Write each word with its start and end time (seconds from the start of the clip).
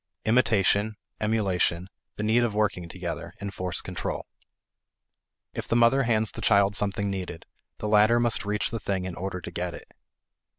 Imitation, 0.25 0.95
emulation, 1.19 1.87
the 2.15 2.23
need 2.23 2.43
of 2.43 2.55
working 2.55 2.89
together, 2.89 3.35
enforce 3.39 3.81
control. 3.83 4.25
If 5.53 5.67
the 5.67 5.75
mother 5.75 6.01
hands 6.01 6.31
the 6.31 6.41
child 6.41 6.75
something 6.75 7.07
needed, 7.11 7.45
the 7.77 7.87
latter 7.87 8.19
must 8.19 8.43
reach 8.43 8.71
the 8.71 8.79
thing 8.79 9.05
in 9.05 9.13
order 9.13 9.39
to 9.39 9.51
get 9.51 9.75
it. 9.75 9.91